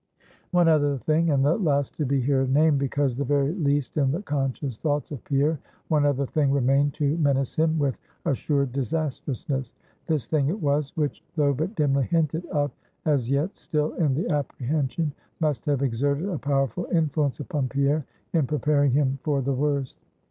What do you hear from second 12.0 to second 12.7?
hinted